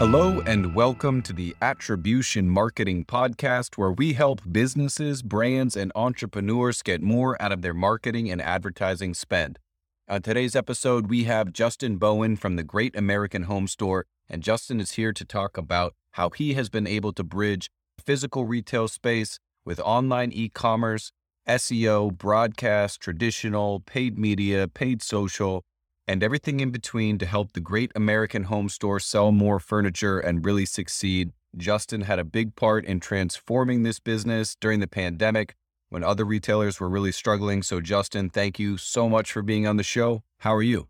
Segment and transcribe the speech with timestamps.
[0.00, 6.80] Hello, and welcome to the Attribution Marketing Podcast, where we help businesses, brands, and entrepreneurs
[6.80, 9.58] get more out of their marketing and advertising spend.
[10.08, 14.80] On today's episode, we have Justin Bowen from the Great American Home Store, and Justin
[14.80, 17.70] is here to talk about how he has been able to bridge
[18.02, 21.12] physical retail space with online e commerce,
[21.46, 25.62] SEO, broadcast, traditional, paid media, paid social,
[26.10, 30.44] and everything in between to help the great American home store sell more furniture and
[30.44, 31.30] really succeed.
[31.56, 35.54] Justin had a big part in transforming this business during the pandemic
[35.88, 37.62] when other retailers were really struggling.
[37.62, 40.24] So, Justin, thank you so much for being on the show.
[40.38, 40.88] How are you?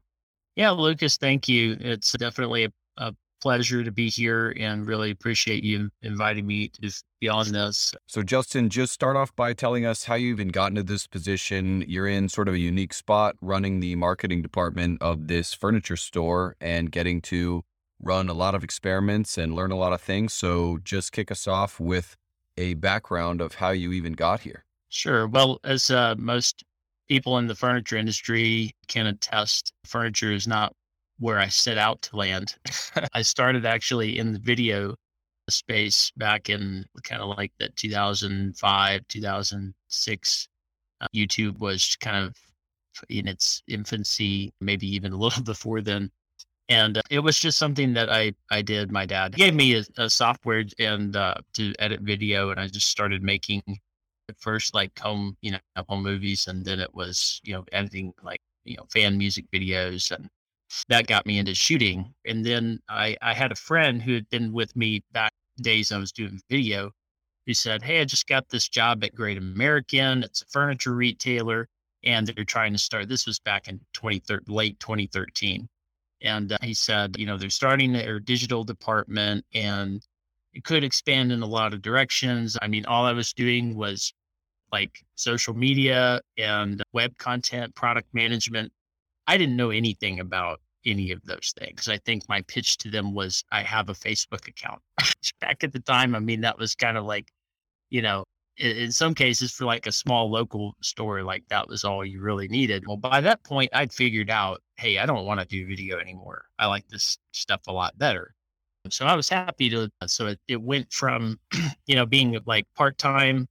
[0.56, 1.76] Yeah, Lucas, thank you.
[1.78, 6.92] It's definitely a, a pleasure to be here and really appreciate you inviting me to
[7.20, 7.94] be on this.
[8.06, 11.84] So, Justin, just start off by telling us how you even got into this position.
[11.86, 16.56] You're in sort of a unique spot running the marketing department of this furniture store
[16.60, 17.62] and getting to
[18.02, 20.32] run a lot of experiments and learn a lot of things.
[20.32, 22.16] So, just kick us off with
[22.56, 24.64] a background of how you even got here.
[24.88, 25.26] Sure.
[25.26, 26.64] Well, as uh, most
[27.08, 30.72] people in the furniture industry can attest, furniture is not
[31.20, 32.56] where I set out to land.
[33.14, 34.96] I started actually in the video
[35.48, 40.48] space back in kind of like the 2005, 2006.
[41.02, 42.36] Uh, YouTube was kind of
[43.08, 46.10] in its infancy, maybe even a little before then.
[46.68, 48.92] And uh, it was just something that I, I did.
[48.92, 52.88] My dad gave me a, a software and uh, to edit video, and I just
[52.88, 53.62] started making
[54.28, 58.14] at first like home, you know, home movies, and then it was you know editing
[58.22, 60.30] like you know fan music videos and
[60.88, 62.14] that got me into shooting.
[62.24, 65.98] And then I, I had a friend who had been with me back days I
[65.98, 66.90] was doing video
[67.46, 70.22] who said, Hey, I just got this job at Great American.
[70.22, 71.68] It's a furniture retailer.
[72.02, 75.68] And they're trying to start, this was back in 2013, late 2013.
[76.22, 80.06] And uh, he said, you know, they're starting their digital department and
[80.54, 82.56] it could expand in a lot of directions.
[82.60, 84.12] I mean, all I was doing was
[84.72, 88.72] like social media and web content, product management
[89.26, 91.88] I didn't know anything about any of those things.
[91.88, 94.80] I think my pitch to them was I have a Facebook account.
[95.40, 97.30] Back at the time, I mean, that was kind of like,
[97.90, 98.24] you know,
[98.56, 102.20] in, in, some cases for like a small local store, like that was all you
[102.20, 102.84] really needed.
[102.86, 106.44] Well, by that point, I'd figured out, hey, I don't want to do video anymore.
[106.58, 108.34] I like this stuff a lot better.
[108.88, 109.90] So I was happy to.
[110.06, 111.38] So it, it went from,
[111.86, 113.46] you know, being like part time,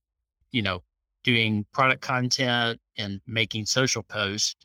[0.52, 0.82] you know,
[1.24, 4.56] doing product content and making social posts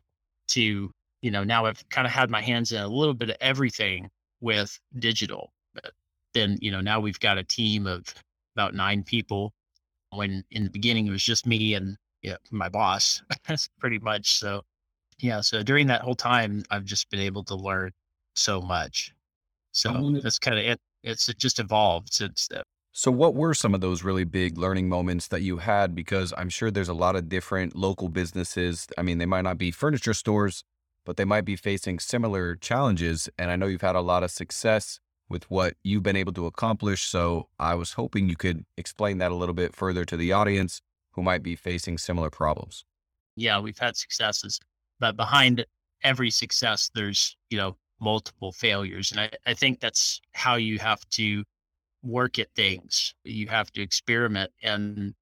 [0.49, 0.91] to
[1.25, 4.11] you know, now I've kind of had my hands in a little bit of everything
[4.43, 5.55] with digital.
[5.73, 5.93] But
[6.35, 8.05] then, you know, now we've got a team of
[8.55, 9.55] about nine people.
[10.11, 13.23] When in the beginning it was just me and yeah, my boss,
[13.81, 14.39] pretty much.
[14.39, 14.65] So,
[15.19, 15.41] yeah.
[15.41, 17.93] So during that whole time, I've just been able to learn
[18.37, 19.15] so much.
[19.73, 20.79] So that's kind of it.
[21.03, 22.65] It's just evolved since then.
[22.97, 25.97] So, what were some of those really big learning moments that you had?
[25.97, 28.87] Because I'm sure there's a lot of different local businesses.
[28.97, 30.63] I mean, they might not be furniture stores,
[31.05, 33.29] but they might be facing similar challenges.
[33.37, 36.47] And I know you've had a lot of success with what you've been able to
[36.47, 37.03] accomplish.
[37.03, 40.81] So I was hoping you could explain that a little bit further to the audience
[41.15, 42.85] who might be facing similar problems.
[43.35, 44.61] Yeah, we've had successes,
[45.01, 45.67] but behind
[46.05, 49.11] every success, there's, you know, multiple failures.
[49.11, 51.43] And I, I think that's how you have to
[52.05, 53.15] work at things.
[53.25, 54.51] You have to experiment.
[54.63, 55.15] And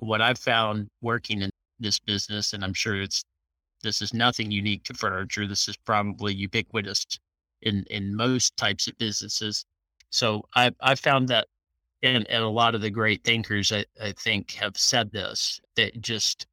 [0.00, 3.24] what I've found working in this business, and I'm sure it's
[3.82, 5.46] this is nothing unique to furniture.
[5.46, 7.04] This is probably ubiquitous
[7.62, 9.64] in in most types of businesses.
[10.10, 11.48] So I I found that,
[12.02, 16.00] and and a lot of the great thinkers I, I think have said this that
[16.00, 16.46] just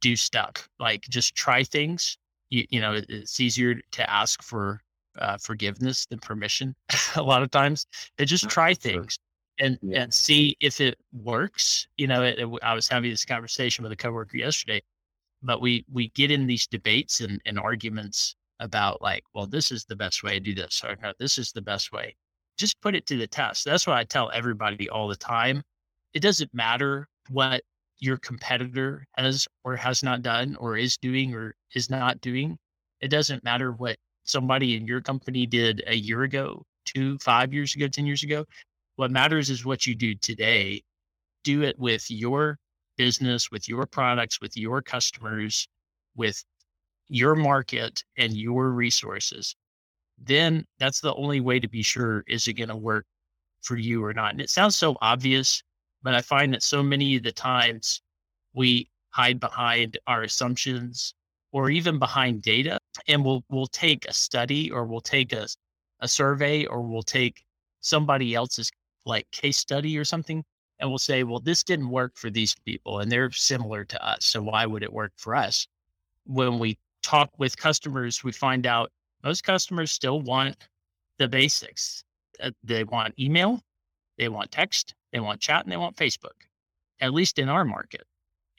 [0.00, 2.18] do stuff like just try things.
[2.50, 4.82] You, you know, it's easier to ask for
[5.18, 6.74] uh, forgiveness than permission.
[7.16, 7.86] a lot of times,
[8.18, 9.18] they just try things
[9.58, 10.02] and yeah.
[10.02, 11.86] and see if it works.
[11.96, 14.80] You know, it, it, I was having this conversation with a coworker yesterday
[15.44, 19.84] but we we get in these debates and, and arguments about like well this is
[19.84, 22.14] the best way to do this or no, this is the best way
[22.56, 25.62] just put it to the test that's what i tell everybody all the time
[26.14, 27.62] it doesn't matter what
[27.98, 32.56] your competitor has or has not done or is doing or is not doing
[33.00, 37.74] it doesn't matter what somebody in your company did a year ago two five years
[37.74, 38.44] ago ten years ago
[38.96, 40.82] what matters is what you do today.
[41.42, 42.58] Do it with your
[42.96, 45.66] business, with your products, with your customers,
[46.16, 46.42] with
[47.08, 49.56] your market and your resources,
[50.18, 53.04] then that's the only way to be sure is it going to work
[53.62, 54.30] for you or not.
[54.32, 55.62] And it sounds so obvious,
[56.02, 58.00] but I find that so many of the times
[58.54, 61.14] we hide behind our assumptions
[61.52, 62.78] or even behind data
[63.08, 65.46] and we'll we'll take a study or we'll take a,
[66.00, 67.44] a survey or we'll take
[67.80, 68.70] somebody else's
[69.04, 70.42] like case study or something
[70.78, 74.24] and we'll say, well, this didn't work for these people and they're similar to us.
[74.24, 75.66] So why would it work for us?
[76.26, 78.90] When we talk with customers, we find out
[79.22, 80.56] most customers still want
[81.18, 82.04] the basics.
[82.42, 83.60] Uh, they want email,
[84.18, 86.34] they want text, they want chat, and they want Facebook,
[87.00, 88.02] at least in our market.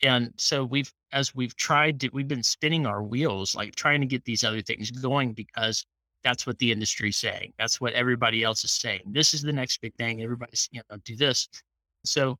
[0.04, 4.06] And so we've, as we've tried to, we've been spinning our wheels, like trying to
[4.06, 5.86] get these other things going because
[6.26, 7.54] that's what the industry's saying.
[7.58, 9.02] That's what everybody else is saying.
[9.08, 10.22] This is the next big thing.
[10.22, 11.48] Everybody's, you know, do this.
[12.04, 12.38] So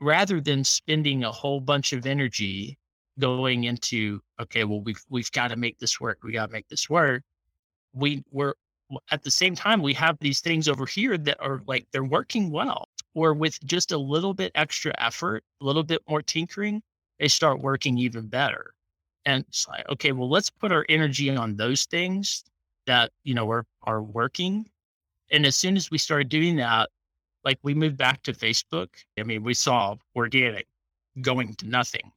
[0.00, 2.76] rather than spending a whole bunch of energy
[3.20, 6.18] going into, okay, well, we've, we've got to make this work.
[6.24, 7.22] We got to make this work.
[7.94, 8.56] We were
[9.12, 12.50] at the same time, we have these things over here that are like, they're working
[12.50, 16.82] well, or with just a little bit extra effort, a little bit more tinkering,
[17.18, 18.74] they start working even better.
[19.24, 22.44] And it's like, okay, well, let's put our energy on those things
[22.86, 24.68] that, you know, are, are working.
[25.30, 26.88] And as soon as we started doing that,
[27.44, 28.88] like we moved back to Facebook.
[29.18, 30.66] I mean, we saw organic
[31.20, 32.12] going to nothing,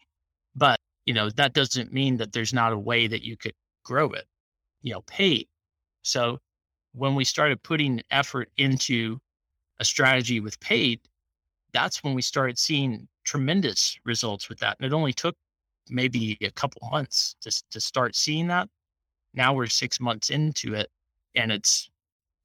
[0.55, 3.53] but you know, that doesn't mean that there's not a way that you could
[3.83, 4.25] grow it,
[4.81, 5.47] you know, paid.
[6.03, 6.39] So
[6.93, 9.19] when we started putting effort into
[9.79, 10.99] a strategy with paid,
[11.73, 14.77] that's when we started seeing tremendous results with that.
[14.79, 15.35] And it only took
[15.89, 18.69] maybe a couple months to, to start seeing that.
[19.33, 20.89] Now we're six months into it
[21.35, 21.89] and it's,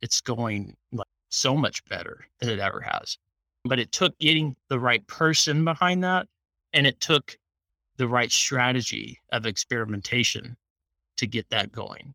[0.01, 3.19] it's going like so much better than it ever has.
[3.65, 6.27] But it took getting the right person behind that
[6.73, 7.37] and it took
[7.97, 10.57] the right strategy of experimentation
[11.17, 12.15] to get that going.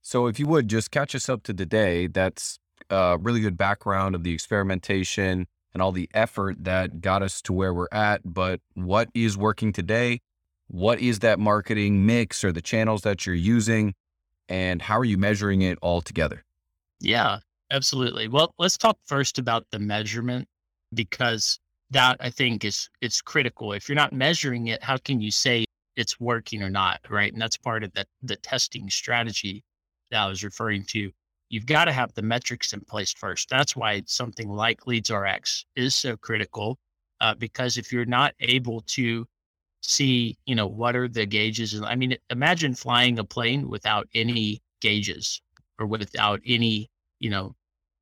[0.00, 2.58] So, if you would just catch us up to today, that's
[2.90, 7.52] a really good background of the experimentation and all the effort that got us to
[7.52, 8.20] where we're at.
[8.24, 10.20] But what is working today?
[10.68, 13.94] What is that marketing mix or the channels that you're using?
[14.48, 16.44] And how are you measuring it all together?
[17.00, 17.38] Yeah,
[17.70, 18.28] absolutely.
[18.28, 20.48] Well, let's talk first about the measurement
[20.94, 21.58] because
[21.90, 23.72] that I think is it's critical.
[23.72, 25.64] If you're not measuring it, how can you say
[25.96, 27.00] it's working or not?
[27.08, 27.32] Right.
[27.32, 29.64] And that's part of the the testing strategy
[30.10, 31.12] that I was referring to.
[31.50, 33.48] You've got to have the metrics in place first.
[33.48, 36.78] That's why something like LeadsRx is so critical.
[37.20, 39.26] Uh, because if you're not able to
[39.82, 41.74] see, you know, what are the gauges?
[41.74, 45.40] And I mean, imagine flying a plane without any gauges
[45.78, 47.54] or without any, you know,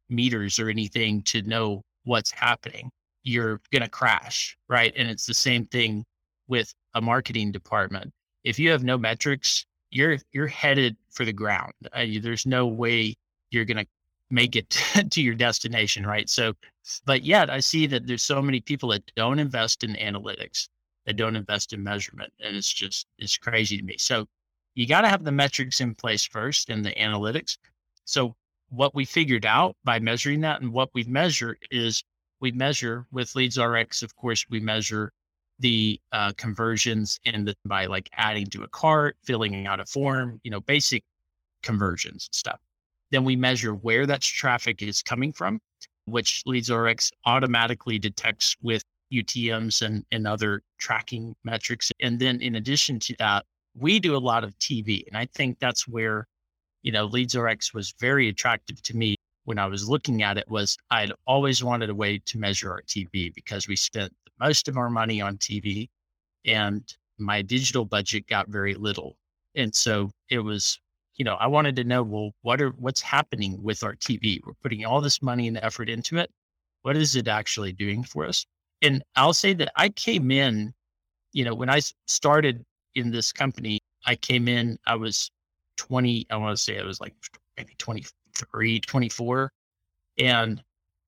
[0.08, 2.90] meters or anything to know what's happening
[3.26, 4.92] you're going to crash, right?
[4.96, 6.04] And it's the same thing
[6.46, 8.12] with a marketing department.
[8.44, 11.72] If you have no metrics, you're you're headed for the ground.
[11.92, 13.16] Uh, there's no way
[13.50, 13.86] you're going to
[14.30, 14.70] make it
[15.10, 16.28] to your destination, right?
[16.28, 16.54] So,
[17.04, 20.68] but yet I see that there's so many people that don't invest in analytics,
[21.06, 23.96] that don't invest in measurement, and it's just it's crazy to me.
[23.98, 24.26] So,
[24.74, 27.56] you got to have the metrics in place first and the analytics.
[28.04, 28.34] So,
[28.68, 32.02] what we figured out by measuring that and what we've measured is
[32.40, 35.12] we measure with LeadsRx, of course, we measure
[35.58, 40.50] the uh, conversions and by like adding to a cart, filling out a form, you
[40.50, 41.02] know, basic
[41.62, 42.60] conversions and stuff.
[43.10, 45.60] Then we measure where that traffic is coming from,
[46.06, 48.82] which LeadsRx automatically detects with
[49.12, 51.92] UTMs and, and other tracking metrics.
[52.00, 53.44] And then in addition to that,
[53.78, 55.06] we do a lot of TV.
[55.06, 56.26] And I think that's where,
[56.82, 60.76] you know, LeadsRx was very attractive to me when I was looking at it was
[60.90, 64.90] I'd always wanted a way to measure our TV because we spent most of our
[64.90, 65.88] money on TV
[66.44, 66.82] and
[67.18, 69.16] my digital budget got very little.
[69.54, 70.78] And so it was,
[71.16, 74.40] you know, I wanted to know, well, what are what's happening with our TV?
[74.44, 76.30] We're putting all this money and effort into it.
[76.82, 78.46] What is it actually doing for us?
[78.82, 80.72] And I'll say that I came in,
[81.32, 85.30] you know, when I started in this company, I came in, I was
[85.76, 87.14] 20, I want to say I was like
[87.56, 88.04] maybe 20,
[88.34, 89.52] 23, 24.
[90.18, 90.62] And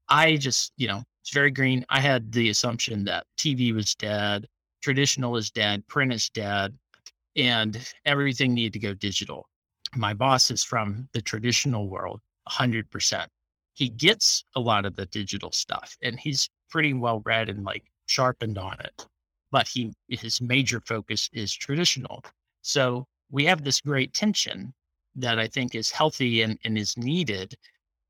[0.09, 1.85] I just, you know, it's very green.
[1.91, 4.47] I had the assumption that TV was dead,
[4.81, 6.77] traditional is dead, print is dead,
[7.37, 9.47] and everything needed to go digital.
[9.95, 13.27] My boss is from the traditional world, 100%.
[13.75, 17.85] He gets a lot of the digital stuff and he's pretty well read and like
[18.07, 19.07] sharpened on it.
[19.51, 22.23] But he his major focus is traditional.
[22.63, 24.75] So we have this great tension
[25.15, 27.55] that I think is healthy and, and is needed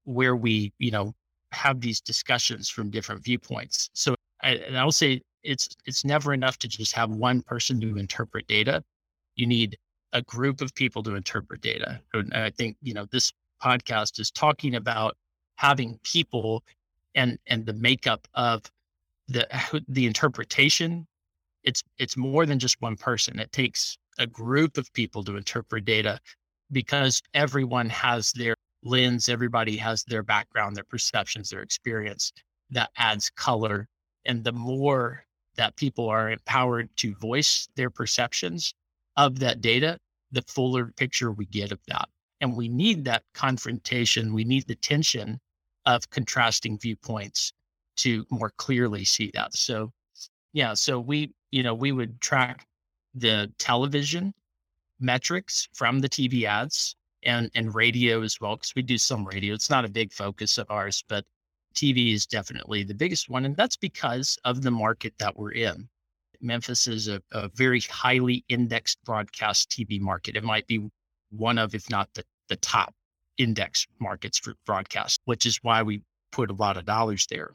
[0.04, 1.14] where we, you know,
[1.52, 3.90] have these discussions from different viewpoints.
[3.92, 7.98] So I, and I'll say it's it's never enough to just have one person to
[7.98, 8.82] interpret data.
[9.36, 9.78] You need
[10.12, 12.00] a group of people to interpret data.
[12.14, 15.16] And I think, you know, this podcast is talking about
[15.56, 16.62] having people
[17.14, 18.62] and and the makeup of
[19.28, 19.46] the
[19.88, 21.06] the interpretation.
[21.64, 23.38] It's it's more than just one person.
[23.38, 26.18] It takes a group of people to interpret data
[26.72, 29.28] because everyone has their lens.
[29.28, 32.32] Everybody has their background, their perceptions, their experience
[32.70, 33.88] that adds color.
[34.24, 35.24] And the more
[35.56, 38.74] that people are empowered to voice their perceptions
[39.18, 39.98] of that data,
[40.32, 42.08] the fuller picture we get of that.
[42.40, 44.32] And we need that confrontation.
[44.32, 45.40] We need the tension
[45.84, 47.52] of contrasting viewpoints
[47.96, 49.54] to more clearly see that.
[49.54, 49.92] So,
[50.52, 52.66] yeah, so we, you know, we would track
[53.14, 54.32] the television
[55.00, 56.94] metrics from the TV ads
[57.24, 59.52] and and radio as well because we do some radio.
[59.54, 61.24] It's not a big focus of ours, but
[61.74, 65.88] TV is definitely the biggest one, and that's because of the market that we're in.
[66.40, 70.36] Memphis is a, a very highly indexed broadcast TV market.
[70.36, 70.88] It might be
[71.30, 72.94] one of, if not the, the top
[73.38, 76.02] index markets for broadcast, which is why we
[76.32, 77.50] put a lot of dollars there.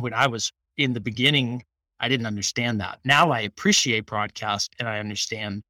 [0.00, 1.64] When I was in the beginning,
[2.00, 3.00] I didn't understand that.
[3.04, 5.62] Now I appreciate broadcast and I understand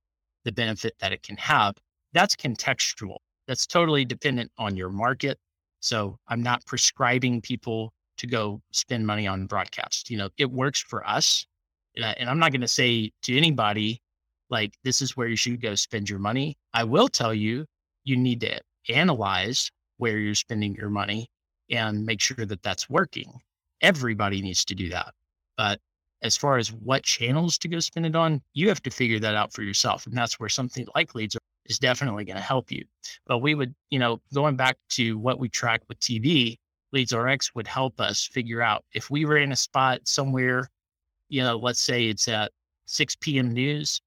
[0.45, 1.77] the benefit that it can have.
[2.13, 3.17] That's contextual.
[3.47, 5.39] That's totally dependent on your market.
[5.81, 10.11] So I'm not prescribing people to go spend money on broadcast.
[10.11, 11.47] You know, it works for us.
[11.97, 14.01] And, I'm not going to say to anybody,
[14.51, 16.57] like, this is where you should go spend your money.
[16.73, 17.67] I will tell you,
[18.05, 21.29] you need to analyze where you're spending your money
[21.71, 23.33] and make sure that that's working.
[23.81, 25.13] Everybody needs to do that.
[25.57, 25.81] But
[26.23, 29.35] as far as what channels to go spend it on, you have to figure that
[29.35, 30.07] out for yourself.
[30.07, 31.37] And that's where something like leads
[31.67, 32.85] is definitely going to help you.
[33.27, 36.59] But we would, you know, going back to what we track with TV,
[36.95, 40.71] LeadsRx would help us figure out if we were in a spot somewhere,
[41.29, 42.53] you know, let's say it's at
[42.87, 43.53] 6 p.m.
[43.53, 44.01] news,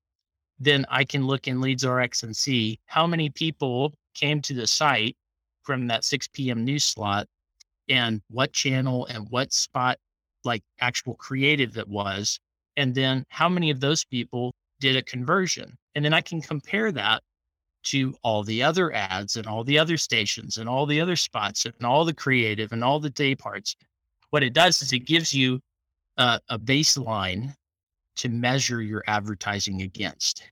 [0.59, 5.15] then I can look in LeadsRx and see how many people came to the site
[5.63, 6.65] from that 6 p.m.
[6.65, 7.27] news slot
[7.88, 9.97] and what channel and what spot
[10.43, 12.39] like actual creative it was.
[12.77, 15.77] And then how many of those people did a conversion?
[15.95, 17.21] And then I can compare that
[17.83, 21.65] to all the other ads and all the other stations and all the other spots
[21.65, 23.75] and all the creative and all the day parts.
[24.29, 25.59] What it does is it gives you
[26.19, 27.55] a, a baseline
[28.17, 30.43] to measure your advertising against.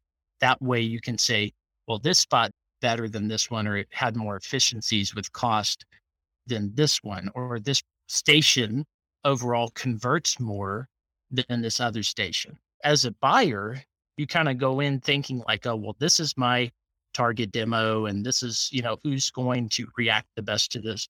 [0.41, 1.51] That way you can say,
[1.87, 5.85] well, this spot better than this one, or it had more efficiencies with cost
[6.47, 8.85] than this one, or this station
[9.25, 10.87] overall converts more
[11.29, 12.57] than this other station.
[12.83, 13.83] As a buyer,
[14.15, 16.71] you kind of go in thinking like, oh, well, this is my
[17.13, 21.09] target demo and this is, you know, who's going to react the best to this.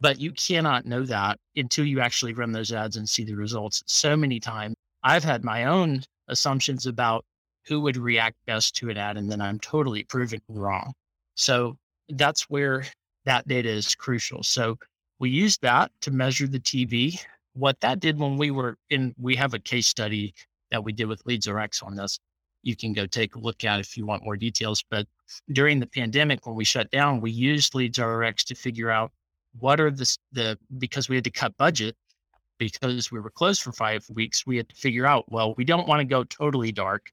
[0.00, 3.82] But you cannot know that until you actually run those ads and see the results.
[3.86, 7.24] So many times I've had my own assumptions about
[7.66, 10.92] who would react best to an ad, and then I'm totally proven wrong.
[11.34, 11.76] So
[12.08, 12.86] that's where
[13.24, 14.42] that data is crucial.
[14.42, 14.78] So
[15.18, 17.20] we use that to measure the TV.
[17.54, 20.32] What that did when we were in, we have a case study
[20.70, 22.18] that we did with LeadsRx on this.
[22.62, 24.82] You can go take a look at if you want more details.
[24.90, 25.06] But
[25.52, 29.12] during the pandemic, when we shut down, we used LeadsRx to figure out
[29.60, 31.96] what are the, the because we had to cut budget
[32.58, 35.86] because we were closed for five weeks, we had to figure out, well, we don't
[35.86, 37.10] want to go totally dark.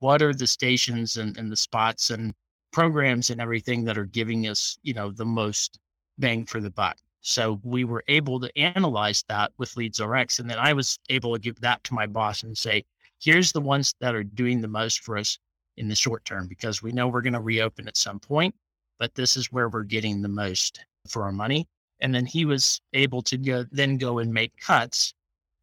[0.00, 2.34] What are the stations and, and the spots and
[2.72, 5.78] programs and everything that are giving us, you know, the most
[6.18, 6.98] bang for the buck?
[7.22, 10.40] So we were able to analyze that with LeadsRx.
[10.40, 12.84] And then I was able to give that to my boss and say,
[13.18, 15.38] here's the ones that are doing the most for us
[15.78, 18.54] in the short term, because we know we're going to reopen at some point,
[18.98, 21.66] but this is where we're getting the most for our money.
[22.00, 25.14] And then he was able to go, then go and make cuts,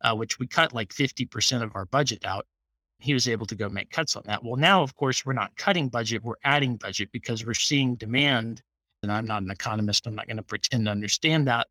[0.01, 2.47] uh, which we cut like 50% of our budget out.
[3.00, 4.43] He was able to go make cuts on that.
[4.43, 8.61] Well, now, of course, we're not cutting budget, we're adding budget because we're seeing demand.
[9.03, 11.67] And I'm not an economist, I'm not going to pretend to understand that,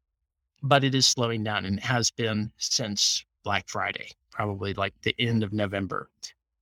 [0.63, 5.45] but it is slowing down and has been since Black Friday, probably like the end
[5.45, 6.11] of November.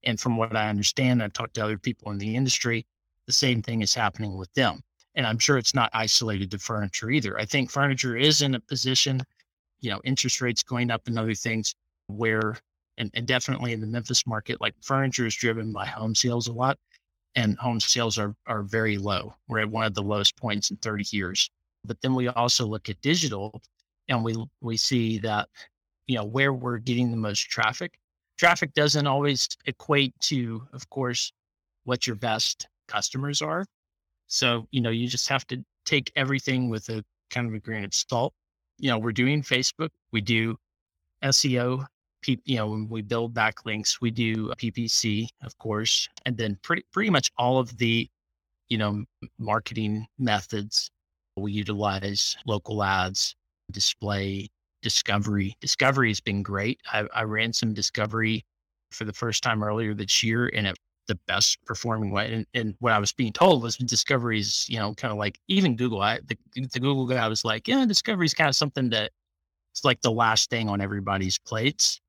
[0.04, 2.86] And from what I understand, I've talked to other people in the industry,
[3.26, 4.82] the same thing is happening with them.
[5.14, 7.38] And I'm sure it's not isolated to furniture either.
[7.38, 9.22] I think furniture is in a position,
[9.80, 11.74] you know, interest rates going up and other things
[12.06, 12.56] where,
[12.98, 16.52] and, and definitely in the Memphis market, like furniture is driven by home sales a
[16.52, 16.78] lot
[17.34, 19.34] and home sales are, are very low.
[19.48, 21.50] We're at one of the lowest points in 30 years.
[21.84, 23.62] But then we also look at digital
[24.08, 25.48] and we, we see that,
[26.06, 27.98] you know, where we're getting the most traffic.
[28.38, 31.32] Traffic doesn't always equate to, of course,
[31.84, 33.64] what your best customers are.
[34.28, 37.84] So, you know, you just have to take everything with a kind of a grain
[37.84, 38.32] of salt.
[38.78, 40.56] You know, we're doing Facebook, we do
[41.22, 41.84] SEO,
[42.26, 47.10] you know, when we build backlinks, we do PPC, of course, and then pretty pretty
[47.10, 48.08] much all of the,
[48.68, 49.04] you know,
[49.38, 50.90] marketing methods.
[51.36, 53.36] We utilize local ads,
[53.70, 54.48] display,
[54.82, 55.56] discovery.
[55.60, 56.80] Discovery has been great.
[56.92, 58.44] I, I ran some discovery
[58.90, 60.76] for the first time earlier this year, and it
[61.08, 62.32] the best performing way.
[62.32, 65.74] And, and what I was being told was discoveries, you know, kind of like even
[65.74, 69.10] Google, I, the, the Google guy was like, yeah, discovery is kind of something that
[69.72, 72.00] it's like the last thing on everybody's plates.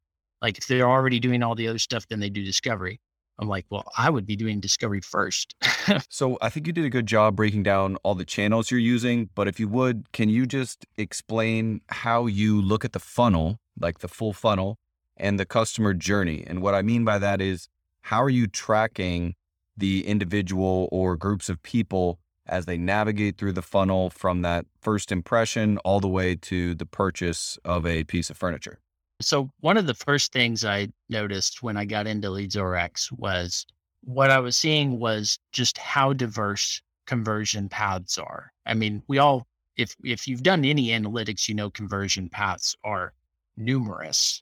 [0.41, 3.00] Like if they're already doing all the other stuff, then they do discovery.
[3.39, 5.56] I'm like, well, I would be doing discovery first.
[6.10, 9.29] so I think you did a good job breaking down all the channels you're using.
[9.34, 14.00] But if you would, can you just explain how you look at the funnel, like
[14.00, 14.77] the full funnel,
[15.15, 16.44] and the customer journey?
[16.46, 17.70] And what I mean by that is,
[18.01, 19.36] how are you tracking
[19.77, 25.12] the individual or groups of people as they navigate through the funnel from that first
[25.12, 28.79] impression all the way to the purchase of a piece of furniture?
[29.22, 33.65] So one of the first things I noticed when I got into LeadsRx was
[34.01, 38.51] what I was seeing was just how diverse conversion paths are.
[38.65, 43.13] I mean, we all if if you've done any analytics, you know conversion paths are
[43.58, 44.41] numerous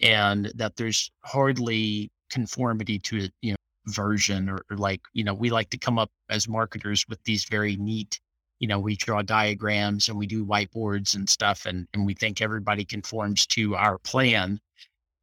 [0.00, 5.34] and that there's hardly conformity to a you know version or, or like, you know,
[5.34, 8.20] we like to come up as marketers with these very neat
[8.58, 12.40] you know, we draw diagrams and we do whiteboards and stuff, and, and we think
[12.40, 14.58] everybody conforms to our plan.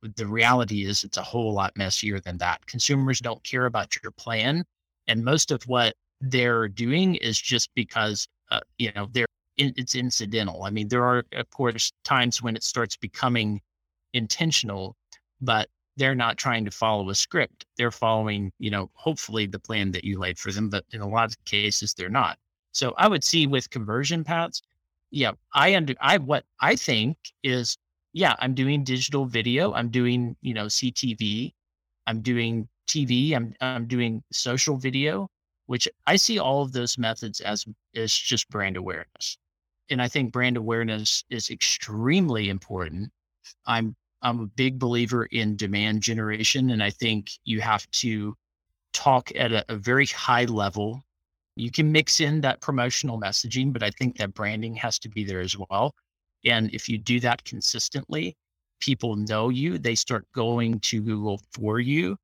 [0.03, 2.65] The reality is, it's a whole lot messier than that.
[2.67, 4.63] Consumers don't care about your plan.
[5.07, 9.25] And most of what they're doing is just because, uh, you know, they're
[9.57, 10.63] it's incidental.
[10.63, 13.61] I mean, there are, of course, times when it starts becoming
[14.13, 14.95] intentional,
[15.41, 17.65] but they're not trying to follow a script.
[17.77, 21.07] They're following, you know, hopefully the plan that you laid for them, but in a
[21.07, 22.37] lot of cases, they're not.
[22.71, 24.61] So I would see with conversion paths,
[25.11, 27.77] yeah, I under I what I think is
[28.13, 31.53] yeah, I'm doing digital video, I'm doing, you know, CTV,
[32.07, 35.29] I'm doing TV, I'm I'm doing social video,
[35.67, 39.37] which I see all of those methods as is just brand awareness.
[39.89, 43.11] And I think brand awareness is extremely important.
[43.67, 48.35] I'm I'm a big believer in demand generation and I think you have to
[48.93, 51.03] talk at a, a very high level
[51.55, 55.23] you can mix in that promotional messaging, but I think that branding has to be
[55.23, 55.93] there as well.
[56.45, 58.35] And if you do that consistently,
[58.79, 62.17] people know you, they start going to Google for you,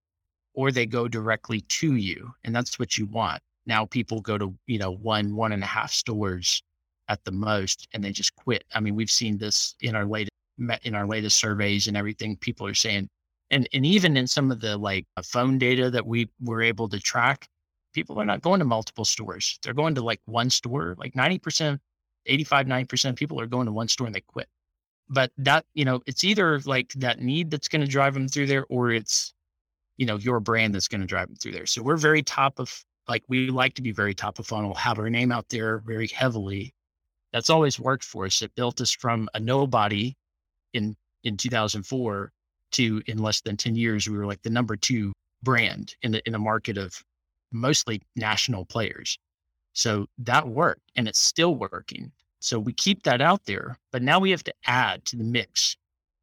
[0.55, 2.31] or they go directly to you.
[2.43, 3.41] And that's what you want.
[3.65, 6.63] Now people go to, you know, one, one and a half stores
[7.07, 8.63] at the most, and they just quit.
[8.73, 10.31] I mean, we've seen this in our latest
[10.83, 12.35] in our latest surveys and everything.
[12.37, 13.09] People are saying,
[13.51, 16.87] and and even in some of the like uh, phone data that we were able
[16.89, 17.47] to track,
[17.93, 19.59] people are not going to multiple stores.
[19.63, 21.79] They're going to like one store, like 90%,
[22.25, 24.47] 85, 90% of people are going to one store and they quit.
[25.09, 28.47] But that, you know, it's either like that need that's going to drive them through
[28.47, 29.33] there or it's,
[29.97, 31.65] you know, your brand that's going to drive them through there.
[31.65, 34.99] So we're very top of, like, we like to be very top of funnel, have
[34.99, 36.73] our name out there very heavily.
[37.33, 38.41] That's always worked for us.
[38.43, 40.15] It built us from a nobody
[40.73, 42.31] in, in 2004
[42.71, 46.27] to in less than 10 years, we were like the number two brand in the,
[46.27, 47.03] in a market of
[47.51, 49.17] mostly national players.
[49.73, 52.11] So that worked and it's still working.
[52.39, 55.75] So we keep that out there, but now we have to add to the mix.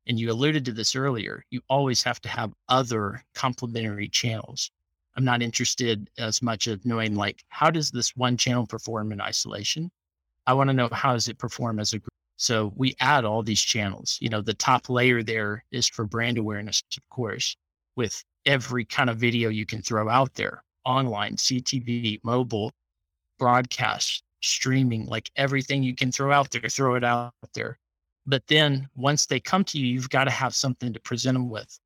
[0.06, 1.44] And you alluded to this earlier.
[1.50, 4.70] You always have to have other complementary channels.
[5.16, 9.20] I'm not interested as much of knowing like how does this one channel perform in
[9.20, 9.90] isolation?
[10.46, 12.10] I want to know how does it perform as a group.
[12.36, 14.18] So we add all these channels.
[14.20, 17.56] You know, the top layer there is for brand awareness, of course,
[17.96, 22.72] with every kind of video you can throw out there online, CTV, mobile,
[23.38, 27.78] broadcast, streaming, like everything you can throw out there, throw it out there.
[28.26, 31.48] But then once they come to you, you've got to have something to present them
[31.48, 31.78] with.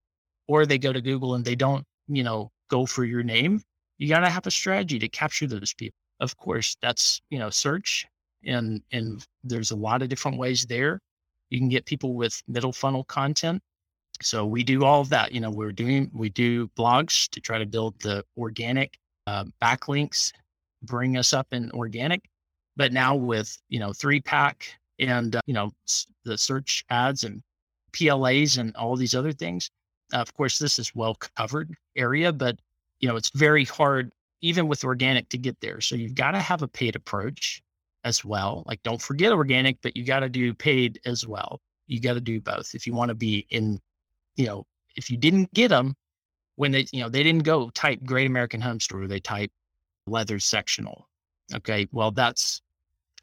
[0.49, 3.63] Or they go to Google and they don't, you know, go for your name.
[3.99, 5.97] You got to have a strategy to capture those people.
[6.19, 8.07] Of course, that's, you know, search
[8.45, 11.01] and and there's a lot of different ways there.
[11.51, 13.63] You can get people with middle funnel content
[14.23, 15.33] so we do all of that.
[15.33, 20.33] You know, we're doing, we do blogs to try to build the organic uh, backlinks,
[20.83, 22.29] bring us up in organic.
[22.77, 25.71] But now with, you know, three pack and, uh, you know,
[26.25, 27.43] the search ads and
[27.93, 29.71] PLAs and all these other things.
[30.13, 32.59] Uh, of course, this is well covered area, but,
[33.01, 35.81] you know, it's very hard even with organic to get there.
[35.81, 37.63] So you've got to have a paid approach
[38.05, 38.65] as well.
[38.67, 41.61] Like don't forget organic, but you got to do paid as well.
[41.87, 43.81] You got to do both if you want to be in
[44.37, 44.65] you know,
[44.97, 45.95] if you didn't get them
[46.57, 49.51] when they, you know, they didn't go type Great American Home Store, they type
[50.07, 51.09] leather sectional.
[51.55, 51.89] Okay.
[51.93, 52.63] Well, that's,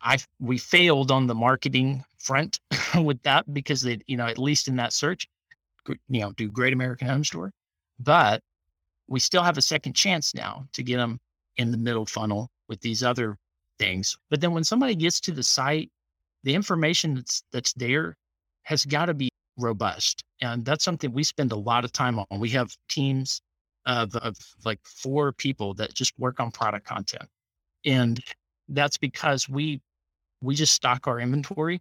[0.02, 2.60] I, we failed on the marketing front
[3.04, 5.28] with that because they, you know, at least in that search,
[5.88, 7.52] you know, do Great American Home Store,
[8.00, 8.44] but
[9.08, 11.20] we still have a second chance now to get them
[11.56, 13.38] in the middle funnel with these other
[13.80, 14.18] things.
[14.30, 15.92] But then when somebody gets to the site,
[16.44, 18.16] the information that's that's there
[18.63, 20.24] has got to be robust.
[20.42, 22.40] And that's something we spend a lot of time on.
[22.40, 23.42] We have teams
[23.86, 27.28] of, of like four people that just work on product content.
[27.86, 28.22] And
[28.70, 29.82] that's because we
[30.42, 31.80] we just stock our inventory.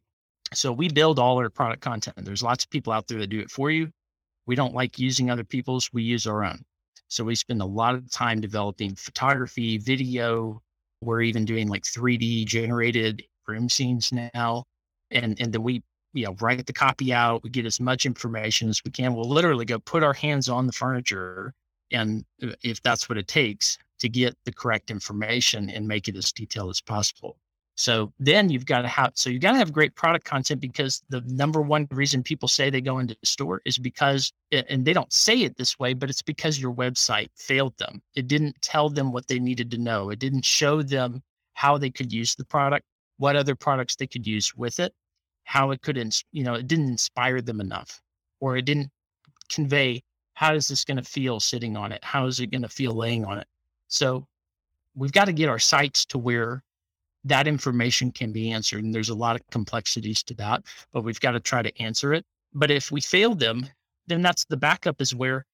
[0.54, 2.16] So we build all our product content.
[2.24, 3.90] There's lots of people out there that do it for you.
[4.46, 6.62] We don't like using other people's, we use our own.
[7.08, 10.62] So we spend a lot of time developing photography, video.
[11.00, 14.64] We're even doing like 3D generated room scenes now.
[15.10, 15.82] And and then we
[16.12, 17.42] you know write the copy out.
[17.42, 19.14] We get as much information as we can.
[19.14, 21.54] We'll literally go put our hands on the furniture
[21.92, 26.16] and uh, if that's what it takes to get the correct information and make it
[26.16, 27.38] as detailed as possible.
[27.78, 31.02] So then you've got to have so you've got to have great product content because
[31.10, 34.94] the number one reason people say they go into the store is because and they
[34.94, 38.00] don't say it this way, but it's because your website failed them.
[38.14, 40.08] It didn't tell them what they needed to know.
[40.08, 42.86] It didn't show them how they could use the product,
[43.18, 44.94] what other products they could use with it,
[45.44, 45.98] how it could
[46.32, 48.00] you know, it didn't inspire them enough
[48.40, 48.90] or it didn't
[49.50, 52.02] convey how is this going to feel sitting on it?
[52.04, 53.46] How is it going to feel laying on it?
[53.88, 54.26] So
[54.94, 56.62] we've got to get our sites to where
[57.26, 58.84] that information can be answered.
[58.84, 60.62] And there's a lot of complexities to that,
[60.92, 62.24] but we've got to try to answer it.
[62.54, 63.66] But if we fail them,
[64.06, 65.44] then that's the backup is where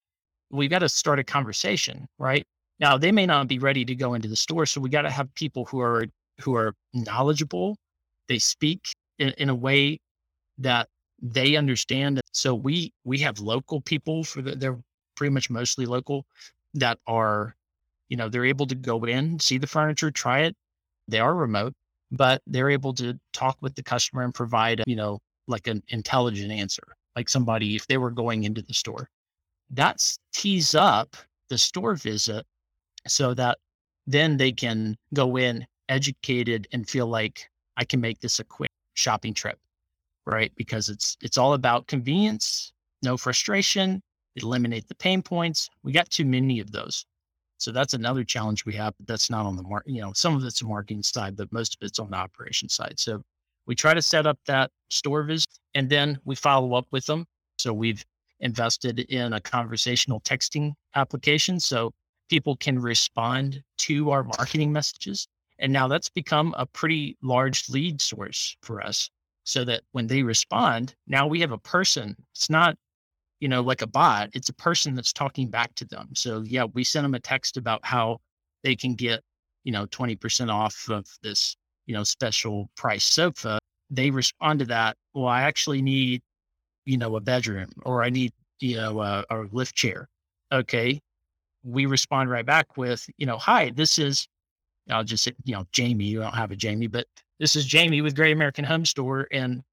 [0.51, 2.45] we've got to start a conversation, right?
[2.79, 4.65] Now they may not be ready to go into the store.
[4.67, 6.05] So we got to have people who are
[6.41, 7.75] who are knowledgeable.
[8.27, 9.99] They speak in, in a way
[10.59, 10.87] that
[11.21, 12.21] they understand.
[12.33, 14.79] So we we have local people for the, they're
[15.15, 16.25] pretty much mostly local
[16.75, 17.55] that are,
[18.09, 20.55] you know, they're able to go in, see the furniture, try it,
[21.07, 21.73] they are remote,
[22.11, 26.51] but they're able to talk with the customer and provide, you know, like an intelligent
[26.51, 26.83] answer,
[27.15, 29.09] like somebody if they were going into the store.
[29.69, 30.01] That
[30.33, 31.15] tees up
[31.49, 32.45] the store visit
[33.07, 33.57] so that
[34.07, 38.69] then they can go in educated and feel like I can make this a quick
[38.93, 39.59] shopping trip,
[40.25, 40.51] right?
[40.55, 44.01] Because it's it's all about convenience, no frustration,
[44.35, 45.69] eliminate the pain points.
[45.83, 47.05] We got too many of those.
[47.63, 48.93] So that's another challenge we have.
[48.97, 49.91] But that's not on the market.
[49.91, 52.67] You know, some of it's a marketing side, but most of it's on the operation
[52.67, 52.99] side.
[52.99, 53.23] So
[53.65, 57.25] we try to set up that store visit and then we follow up with them.
[57.57, 58.03] So we've
[58.41, 61.93] invested in a conversational texting application so
[62.29, 65.27] people can respond to our marketing messages.
[65.59, 69.09] And now that's become a pretty large lead source for us
[69.45, 72.15] so that when they respond, now we have a person.
[72.33, 72.75] It's not
[73.43, 76.07] you know, like a bot, it's a person that's talking back to them.
[76.13, 78.19] So yeah, we send them a text about how
[78.63, 79.19] they can get,
[79.65, 83.59] you know, 20% off of this, you know, special price sofa.
[83.89, 84.95] They respond to that.
[85.13, 86.21] Well, I actually need,
[86.85, 90.07] you know, a bedroom or I need, you know, a, a lift chair.
[90.53, 91.01] Okay.
[91.65, 94.25] We respond right back with, you know, hi, this is,
[94.89, 97.07] I'll just say, you know, Jamie, you don't have a Jamie, but
[97.41, 99.27] this is Jamie with Great American Home Store.
[99.33, 99.63] And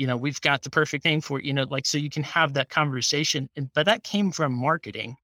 [0.00, 2.22] you know, we've got the perfect thing for, it you know, like, so you can
[2.22, 3.50] have that conversation.
[3.54, 5.14] And, but that came from marketing.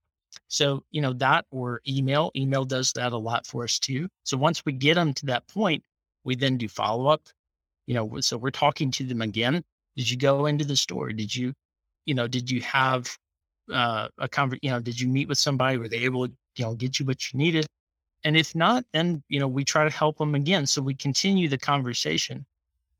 [0.49, 4.07] So, you know, that or email, email does that a lot for us too.
[4.25, 5.83] So once we get them to that point,
[6.25, 7.23] we then do follow up,
[7.87, 9.65] you know, so we're talking to them again.
[9.97, 11.11] Did you go into the store?
[11.11, 11.55] Did you,
[12.05, 13.17] you know, did you have
[13.73, 15.79] uh, a conver, you know, did you meet with somebody?
[15.79, 17.67] Were they able to, you know, get you what you needed?
[18.25, 20.67] And if not, then, you know, we try to help them again.
[20.67, 22.45] So we continue the conversation.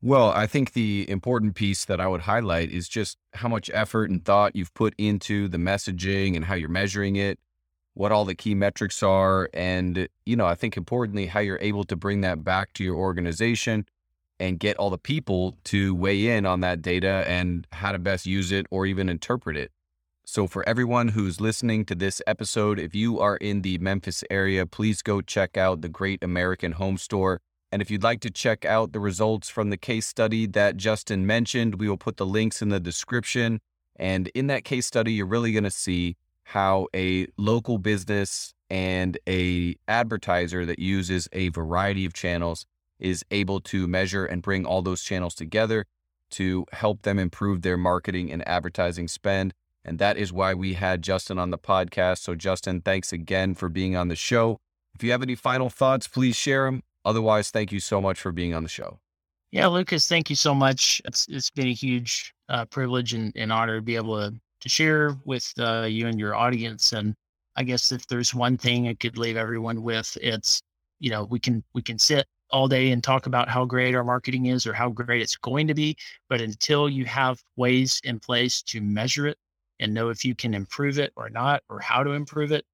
[0.01, 4.11] Well, I think the important piece that I would highlight is just how much effort
[4.11, 7.39] and thought you've put into the messaging and how you're measuring it,
[7.95, 9.49] what all the key metrics are.
[9.55, 12.95] And, you know, I think importantly, how you're able to bring that back to your
[12.95, 13.87] organization
[14.39, 18.27] and get all the people to weigh in on that data and how to best
[18.27, 19.71] use it or even interpret it.
[20.25, 24.65] So, for everyone who's listening to this episode, if you are in the Memphis area,
[24.65, 27.39] please go check out the Great American Home Store.
[27.71, 31.25] And if you'd like to check out the results from the case study that Justin
[31.25, 33.59] mentioned, we will put the links in the description.
[33.97, 39.17] And in that case study, you're really going to see how a local business and
[39.27, 42.65] a advertiser that uses a variety of channels
[42.99, 45.85] is able to measure and bring all those channels together
[46.29, 49.53] to help them improve their marketing and advertising spend.
[49.83, 52.19] And that is why we had Justin on the podcast.
[52.19, 54.59] So, Justin, thanks again for being on the show.
[54.95, 56.81] If you have any final thoughts, please share them.
[57.07, 58.99] Otherwise, thank you so much for being on the show.
[59.51, 61.01] Yeah, Lucas, thank you so much.
[61.05, 64.69] It's it's been a huge uh, privilege and, and, honor to be able to to
[64.69, 66.91] share with uh, you and your audience.
[66.91, 67.15] And
[67.55, 70.61] I guess if there's one thing I could leave everyone with, it's
[70.99, 74.03] you know we can we can sit all day and talk about how great our
[74.03, 75.95] marketing is or how great it's going to be,
[76.27, 79.37] but until you have ways in place to measure it
[79.79, 82.65] and know if you can improve it or not or how to improve it,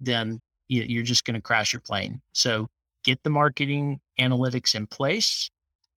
[0.00, 2.20] then you're just going to crash your plane.
[2.32, 2.66] So
[3.06, 5.48] get the marketing analytics in place,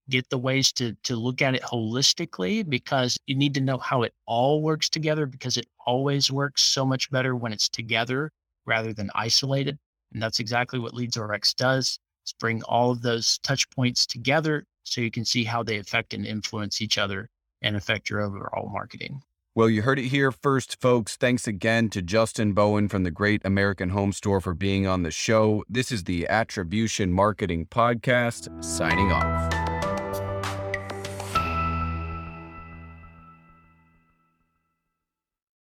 [0.10, 4.04] get the ways to to look at it holistically because you need to know how
[4.04, 8.32] it all works together because it always works so much better when it's together
[8.66, 9.78] rather than isolated.
[10.14, 11.98] And that's exactly what LeadsRx does.
[12.24, 16.14] It's bring all of those touch points together so you can see how they affect
[16.14, 17.28] and influence each other
[17.64, 19.22] and affect your overall marketing.
[19.60, 21.18] Well, you heard it here first, folks.
[21.18, 25.12] Thanks again to Justin Bowen from the Great American Home Store for being on the
[25.12, 25.66] show.
[25.68, 29.59] This is the Attribution Marketing Podcast, signing off.